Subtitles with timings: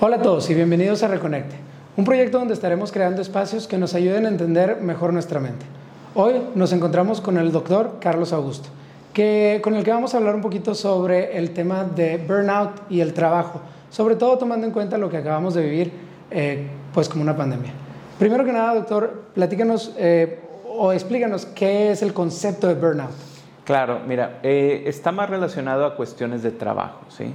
[0.00, 1.56] Hola a todos y bienvenidos a Reconecte,
[1.96, 5.66] un proyecto donde estaremos creando espacios que nos ayuden a entender mejor nuestra mente.
[6.14, 8.68] Hoy nos encontramos con el doctor Carlos Augusto,
[9.12, 13.00] que, con el que vamos a hablar un poquito sobre el tema de burnout y
[13.00, 15.92] el trabajo, sobre todo tomando en cuenta lo que acabamos de vivir
[16.30, 17.72] eh, pues como una pandemia.
[18.20, 20.38] Primero que nada, doctor, platícanos eh,
[20.76, 23.10] o explícanos qué es el concepto de burnout.
[23.64, 27.34] Claro, mira, eh, está más relacionado a cuestiones de trabajo, ¿sí?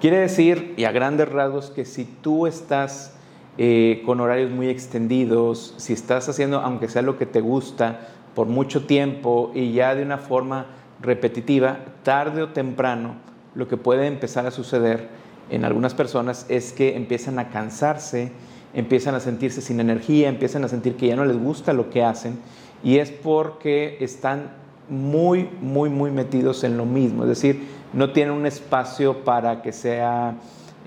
[0.00, 3.14] Quiere decir, y a grandes rasgos, que si tú estás
[3.56, 8.48] eh, con horarios muy extendidos, si estás haciendo, aunque sea lo que te gusta, por
[8.48, 10.66] mucho tiempo y ya de una forma
[11.00, 13.14] repetitiva, tarde o temprano,
[13.54, 15.08] lo que puede empezar a suceder
[15.50, 18.32] en algunas personas es que empiezan a cansarse,
[18.72, 22.02] empiezan a sentirse sin energía, empiezan a sentir que ya no les gusta lo que
[22.02, 22.38] hacen
[22.82, 24.50] y es porque están
[24.88, 27.22] muy, muy, muy metidos en lo mismo.
[27.22, 30.34] Es decir, no tienen un espacio para que sea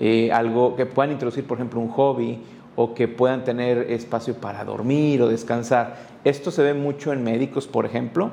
[0.00, 2.40] eh, algo que puedan introducir, por ejemplo, un hobby
[2.76, 5.96] o que puedan tener espacio para dormir o descansar.
[6.24, 8.30] Esto se ve mucho en médicos, por ejemplo,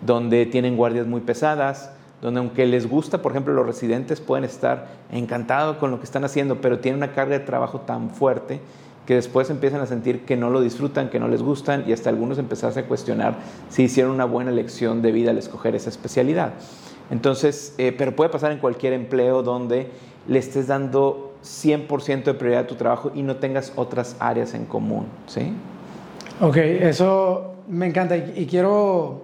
[0.00, 1.90] donde tienen guardias muy pesadas,
[2.22, 6.24] donde aunque les gusta, por ejemplo, los residentes pueden estar encantados con lo que están
[6.24, 8.60] haciendo, pero tienen una carga de trabajo tan fuerte
[9.08, 12.10] que después empiezan a sentir que no lo disfrutan, que no les gustan y hasta
[12.10, 13.36] algunos empezarse a cuestionar
[13.70, 16.52] si hicieron una buena elección de vida al escoger esa especialidad.
[17.10, 19.88] Entonces, eh, pero puede pasar en cualquier empleo donde
[20.26, 24.66] le estés dando 100% de prioridad a tu trabajo y no tengas otras áreas en
[24.66, 25.54] común, ¿sí?
[26.42, 29.22] Ok, eso me encanta y, quiero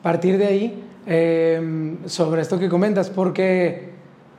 [0.00, 3.90] partir de ahí em, sobre esto que comentas, porque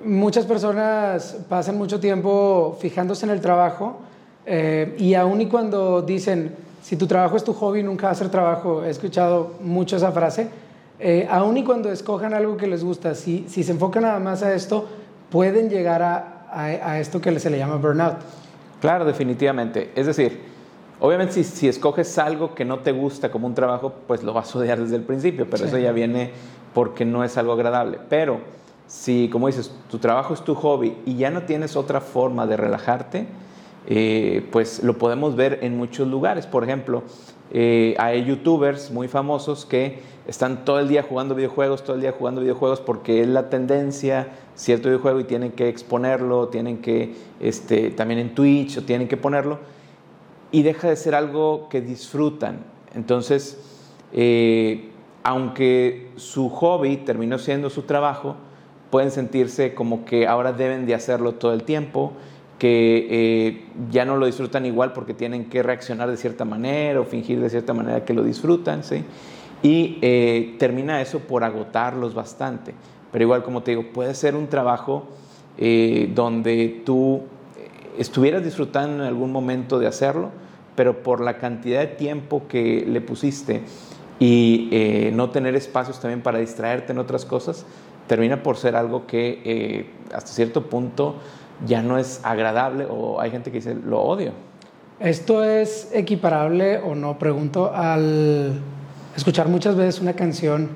[0.03, 4.09] muchas personas pasan mucho tiempo fijándose en el trabajo
[4.45, 8.15] eh, y aún y cuando dicen, si tu trabajo es tu hobby, nunca va a
[8.15, 10.49] ser trabajo, he escuchado mucho esa frase,
[10.99, 14.43] eh, aún y cuando escojan algo que les gusta, si, si se enfocan nada más
[14.43, 14.87] a esto,
[15.29, 18.17] pueden llegar a, a, esto que se le llama burnout.
[18.81, 19.91] Claro, definitivamente.
[19.95, 20.41] Es decir,
[20.99, 24.53] obviamente si, si, escoges algo que no te gusta como un trabajo, pues lo vas
[24.53, 26.31] a odiar desde el principio, pero eso ya viene
[26.73, 27.99] porque no es algo agradable.
[28.09, 28.39] Pero
[28.87, 32.57] si, como dices, tu trabajo es tu hobby y ya no tienes otra forma de
[32.57, 33.27] relajarte,
[33.89, 36.45] eh, pues lo podemos ver en muchos lugares.
[36.45, 37.03] Por ejemplo,
[37.51, 42.11] eh, hay youtubers muy famosos que están todo el día jugando videojuegos, todo el día
[42.11, 47.89] jugando videojuegos porque es la tendencia, cierto videojuego y tienen que exponerlo, tienen que, este,
[47.89, 49.57] también en Twitch o tienen que ponerlo
[50.51, 52.59] y deja de ser algo que disfrutan.
[52.93, 53.57] Entonces,
[54.13, 54.89] eh,
[55.23, 58.35] aunque su hobby terminó siendo su trabajo,
[58.91, 62.13] pueden sentirse como que ahora deben de hacerlo todo el tiempo
[62.59, 67.05] que eh, ya no lo disfrutan igual porque tienen que reaccionar de cierta manera o
[67.05, 69.03] fingir de cierta manera que lo disfrutan, ¿sí?
[69.63, 72.73] Y eh, termina eso por agotarlos bastante.
[73.11, 75.07] Pero igual, como te digo, puede ser un trabajo
[75.57, 77.21] eh, donde tú
[77.97, 80.29] estuvieras disfrutando en algún momento de hacerlo,
[80.75, 83.61] pero por la cantidad de tiempo que le pusiste
[84.19, 87.65] y no tener espacios también para distraerte en otras cosas,
[88.07, 91.15] termina por ser algo que hasta cierto punto
[91.65, 94.31] ya no es agradable o hay gente que dice lo odio.
[94.99, 97.17] ¿Esto es equiparable o no?
[97.17, 98.59] Pregunto al
[99.15, 100.69] escuchar muchas veces una canción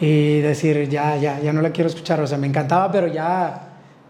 [0.00, 3.68] y decir, ya, ya, ya no la quiero escuchar, o sea, me encantaba, pero ya,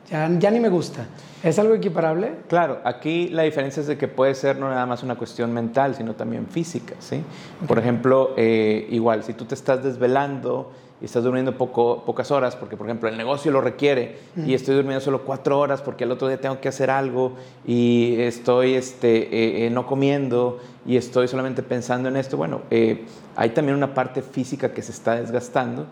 [0.09, 1.06] ya, ya ni me gusta.
[1.42, 2.32] ¿Es algo equiparable?
[2.48, 5.94] Claro, aquí la diferencia es de que puede ser no nada más una cuestión mental,
[5.94, 7.22] sino también física, ¿sí?
[7.69, 12.56] Por ejemplo, eh, igual, si tú te estás desvelando y estás durmiendo poco, pocas horas,
[12.56, 16.12] porque por ejemplo el negocio lo requiere, y estoy durmiendo solo cuatro horas porque el
[16.12, 17.32] otro día tengo que hacer algo
[17.66, 23.04] y estoy este, eh, eh, no comiendo y estoy solamente pensando en esto, bueno, eh,
[23.34, 25.86] hay también una parte física que se está desgastando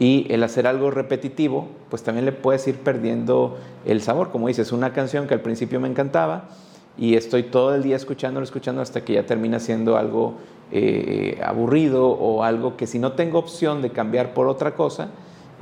[0.00, 4.72] y el hacer algo repetitivo, pues también le puedes ir perdiendo el sabor, como dices,
[4.72, 6.48] una canción que al principio me encantaba,
[7.00, 10.34] y estoy todo el día escuchándolo, escuchando hasta que ya termina siendo algo
[10.70, 15.08] eh, aburrido o algo que si no tengo opción de cambiar por otra cosa,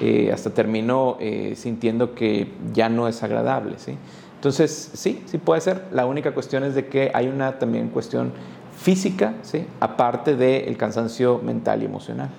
[0.00, 3.78] eh, hasta termino eh, sintiendo que ya no es agradable.
[3.78, 3.96] ¿sí?
[4.34, 5.84] Entonces, sí, sí puede ser.
[5.92, 8.32] La única cuestión es de que hay una también cuestión
[8.76, 9.64] física, ¿sí?
[9.78, 12.30] aparte del cansancio mental y emocional.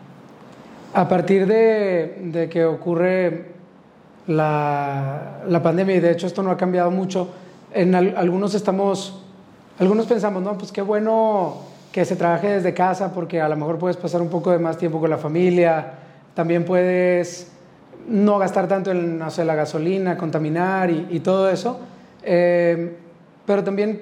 [0.93, 3.45] A partir de, de que ocurre
[4.27, 7.29] la, la pandemia, y de hecho esto no ha cambiado mucho,
[7.71, 9.21] en algunos estamos,
[9.77, 11.57] algunos pensamos, no, pues qué bueno
[11.91, 14.77] que se trabaje desde casa porque a lo mejor puedes pasar un poco de más
[14.77, 15.93] tiempo con la familia,
[16.33, 17.51] también puedes
[18.07, 21.79] no gastar tanto en, no sé, la gasolina, contaminar y, todo eso,
[22.23, 22.95] eh,
[23.45, 24.01] pero también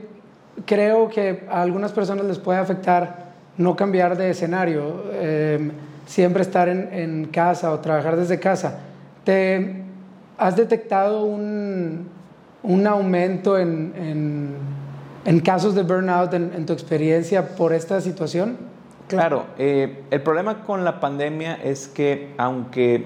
[0.66, 3.28] creo que a algunas personas les puede afectar
[3.58, 5.72] no cambiar de escenario, eh,
[6.06, 8.80] siempre estar en, en casa o trabajar desde casa.
[9.24, 9.84] ¿Te
[10.38, 12.08] has detectado un,
[12.63, 14.56] un aumento en,
[15.25, 18.57] en, casos de burnout en, tu experiencia por esta situación?
[19.07, 23.06] Claro, eh, el problema con la pandemia es que aunque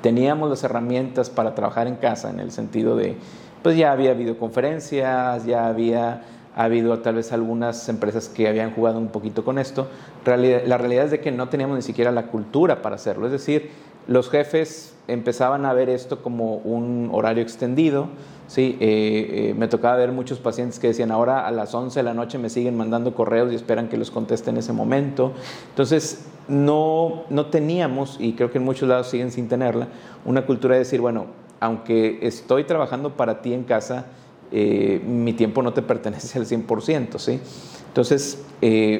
[0.00, 3.16] teníamos las herramientas para trabajar en casa, en el sentido de,
[3.62, 6.22] pues ya había videoconferencias, ya había
[6.56, 9.88] habido tal vez algunas empresas que habían jugado un poquito con esto,
[10.24, 13.70] la realidad es de que no teníamos ni siquiera la cultura para hacerlo, es decir,
[14.06, 18.08] los jefes empezaban a ver esto como un horario extendido,
[18.52, 22.02] Sí, eh, eh, me tocaba ver muchos pacientes que decían, ahora a las 11 de
[22.02, 25.32] la noche me siguen mandando correos y esperan que los conteste en ese momento.
[25.70, 29.88] Entonces, no, no teníamos, y creo que en muchos lados siguen sin tenerla,
[30.26, 31.28] una cultura de decir, bueno,
[31.60, 34.08] aunque estoy trabajando para ti en casa,
[34.50, 37.40] eh, mi tiempo no te pertenece al 100%, ¿sí?
[37.88, 38.44] Entonces,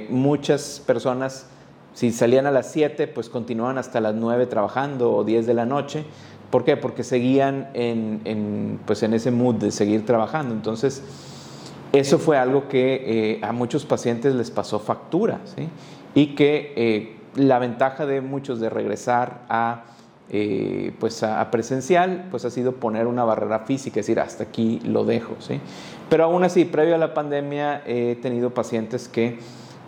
[0.09, 1.47] muchas personas,
[1.95, 5.67] si salían a las 7, pues continuaban hasta las 9 trabajando o 10 de la
[5.67, 6.05] noche,
[6.53, 6.77] ¿Por qué?
[6.77, 10.55] Porque seguían en, pues en ese mood de seguir trabajando.
[10.55, 11.03] Entonces,
[11.95, 15.71] eso fue algo que eh, a muchos pacientes les pasó factura, ¿sí?
[16.15, 19.85] Y que eh, la ventaja de muchos de regresar a,
[20.29, 24.79] eh, pues a, presencial, pues ha sido poner una barrera física, es decir, hasta aquí
[24.85, 25.37] lo dejo.
[26.11, 29.39] Pero aún así, previo a la pandemia, he tenido pacientes que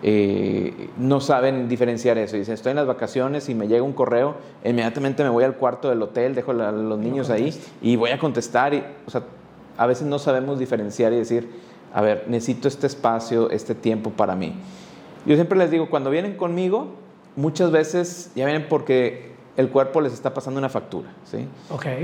[0.07, 2.37] eh, no saben diferenciar eso.
[2.37, 5.89] Dicen, estoy en las vacaciones y me llega un correo, inmediatamente me voy al cuarto
[5.89, 8.75] del hotel, dejo a los niños ahí y voy a contestar.
[8.75, 9.23] Y, o sea,
[9.79, 11.49] a veces no sabemos diferenciar y decir,
[11.95, 14.53] a ver, necesito este espacio, este tiempo para mí.
[15.25, 16.89] Yo siempre les digo, cuando vienen conmigo,
[17.35, 21.11] muchas veces ya vienen porque el cuerpo les está pasando una factura.
[21.25, 21.47] ¿sí?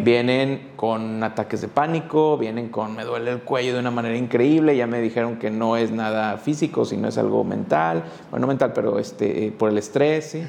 [0.03, 4.77] Vienen con ataques de pánico, vienen con me duele el cuello de una manera increíble,
[4.77, 8.73] ya me dijeron que no es nada físico, sino es algo mental, bueno, no mental,
[8.73, 10.31] pero este, eh, por el estrés.
[10.31, 10.47] ¿sí?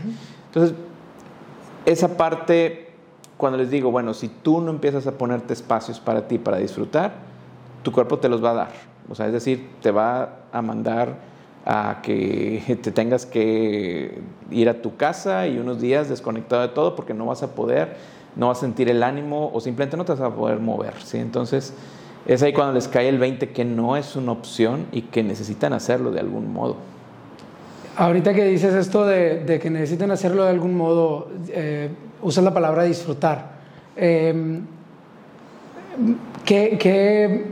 [0.47, 0.75] Entonces,
[1.85, 2.91] esa parte,
[3.37, 7.13] cuando les digo, bueno, si tú no empiezas a ponerte espacios para ti, para disfrutar,
[7.81, 8.71] tu cuerpo te los va a dar.
[9.09, 11.30] O sea, es decir, te va a mandar
[11.65, 14.19] a que te tengas que
[14.49, 17.95] ir a tu casa y unos días desconectado de todo porque no vas a poder,
[18.35, 20.93] no vas a sentir el ánimo o simplemente no te vas a poder mover.
[21.03, 21.17] ¿sí?
[21.17, 21.73] Entonces
[22.25, 25.73] es ahí cuando les cae el 20 que no es una opción y que necesitan
[25.73, 26.77] hacerlo de algún modo.
[27.97, 31.89] Ahorita que dices esto de, que necesitan hacerlo de algún modo, eh,
[32.21, 33.51] usas la palabra disfrutar.
[33.95, 34.61] Em,
[36.45, 37.45] ¿qué, ¿Qué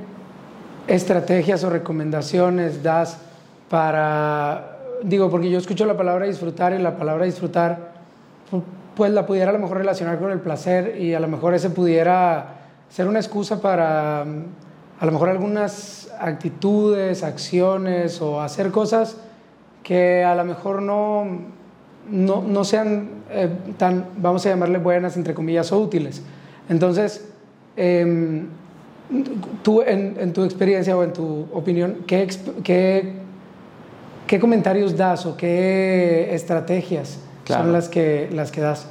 [0.87, 3.28] estrategias o recomendaciones das?
[3.69, 7.93] Para, digo, porque yo escucho la palabra disfrutar y la palabra disfrutar,
[8.95, 11.69] pues la pudiera a lo mejor relacionar con el placer y a lo mejor ese
[11.69, 12.55] pudiera
[12.89, 19.17] ser una excusa para a lo mejor algunas actitudes, acciones o hacer cosas
[19.83, 21.25] que a lo mejor no,
[22.09, 26.21] no, no sean eh, tan, vamos a llamarle buenas, entre comillas, o útiles.
[26.67, 27.29] Entonces,
[27.77, 28.47] em,
[29.63, 32.27] tú en, tu experiencia o en tu opinión, ¿qué,
[32.63, 33.13] qué
[34.29, 37.17] ¿Qué comentarios das o qué estrategias
[37.47, 38.85] son las que, las que das?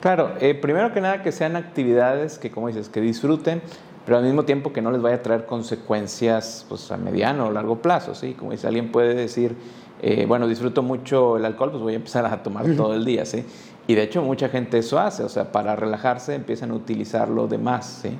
[0.00, 3.62] Claro, eh, primero que nada que sean actividades que, como dices, que disfruten,
[4.04, 7.52] pero al mismo tiempo que no les vaya a traer consecuencias pues, a mediano o
[7.52, 8.16] largo plazo.
[8.16, 8.32] ¿sí?
[8.32, 9.54] Como dice, alguien puede decir,
[10.02, 13.24] eh, bueno, disfruto mucho el alcohol, pues voy a empezar a tomar todo el día.
[13.24, 13.44] ¿sí?
[13.86, 17.58] Y de hecho mucha gente eso hace, o sea, para relajarse empiezan a utilizarlo de
[17.58, 18.00] más.
[18.02, 18.10] ¿sí?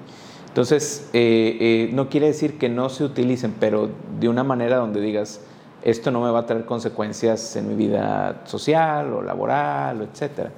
[0.47, 3.91] Entonces, eh, no quiere decir que no se utilicen, pero
[4.21, 5.41] de una manera donde digas,
[5.83, 10.49] esto no me va a traer consecuencias en mi vida social o laboral, etc.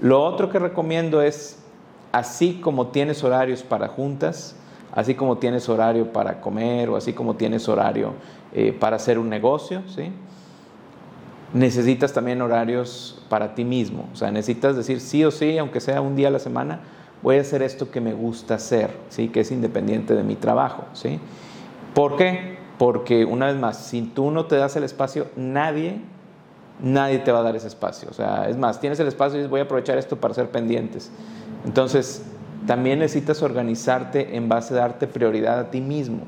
[0.00, 1.58] Lo otro que recomiendo es,
[2.12, 4.56] así como tienes horarios para juntas,
[4.92, 8.14] así como tienes horario para comer o así como tienes horario
[8.52, 10.12] eh, para hacer un negocio, ¿sí?
[11.52, 14.08] necesitas también horarios para ti mismo.
[14.12, 16.80] O sea, necesitas decir sí o sí, aunque sea un día a la semana,
[17.22, 19.28] voy a hacer esto que me gusta hacer, ¿sí?
[19.28, 20.84] que es independiente de mi trabajo.
[20.92, 21.18] ¿sí?
[21.94, 22.58] ¿Por qué?
[22.78, 26.00] Porque una vez más, si tú no te das el espacio, nadie,
[26.80, 28.08] nadie te va a dar ese espacio.
[28.10, 30.50] O sea, es más, tienes el espacio y dices, voy a aprovechar esto para ser
[30.50, 31.10] pendientes.
[31.64, 32.22] Entonces,
[32.66, 36.20] también necesitas organizarte en base a darte prioridad a ti mismo.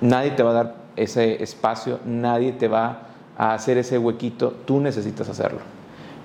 [0.00, 4.80] Nadie te va a dar ese espacio, nadie te va a hacer ese huequito, tú
[4.80, 5.60] necesitas hacerlo.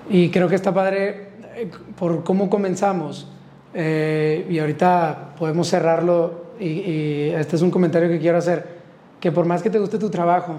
[0.08, 3.28] Y creo que está padre eh, por cómo comenzamos.
[3.72, 8.79] Eh, y ahorita podemos cerrarlo y, y este es un comentario que quiero hacer
[9.20, 10.56] que por más que te guste tu trabajo,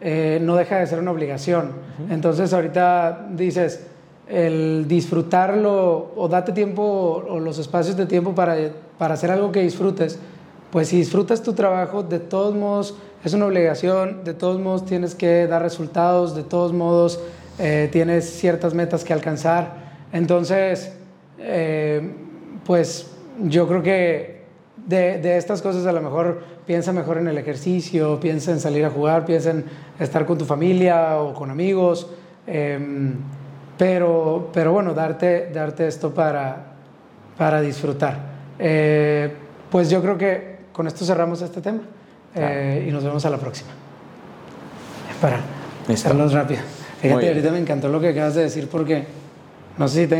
[0.00, 1.72] eh, no deja de ser una obligación.
[2.08, 3.84] Entonces ahorita dices,
[4.28, 8.56] el disfrutarlo o date tiempo o los espacios de tiempo para,
[8.96, 10.18] para hacer algo que disfrutes,
[10.70, 15.14] pues si disfrutas tu trabajo, de todos modos es una obligación, de todos modos tienes
[15.14, 17.20] que dar resultados, de todos modos
[17.58, 19.88] eh, tienes ciertas metas que alcanzar.
[20.12, 20.92] Entonces,
[21.38, 22.12] eh,
[22.64, 23.10] pues
[23.42, 24.37] yo creo que
[24.86, 28.84] de, de, estas cosas a lo mejor piensa mejor en el ejercicio, piensa en salir
[28.84, 29.64] a jugar, piensa en
[29.98, 32.08] estar con tu familia o con amigos.
[32.46, 33.14] Em,
[33.76, 36.74] pero, pero bueno, darte, darte esto para,
[37.36, 38.18] para disfrutar.
[38.58, 39.32] Eh,
[39.70, 41.80] pues yo creo que con esto cerramos este tema
[42.34, 43.70] eh, y nos vemos a la próxima.
[45.20, 45.40] Para
[45.88, 46.60] hacerlos rápido.
[47.00, 49.04] Fíjate, ahorita me encantó lo que acabas de decir porque
[49.76, 50.16] no sé si te